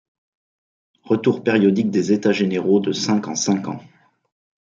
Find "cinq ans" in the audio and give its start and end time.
3.35-3.81